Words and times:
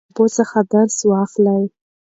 له 0.03 0.05
تجربو 0.07 0.25
څخه 0.37 0.57
درس 0.73 0.97
واخلئ. 1.09 1.63